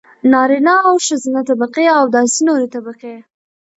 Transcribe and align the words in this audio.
نارينه 0.31 0.75
او 0.87 0.95
ښځينه 1.05 1.41
طبقې 1.49 1.85
او 1.97 2.03
داسې 2.15 2.39
نورې 2.47 2.67
طبقې. 2.75 3.15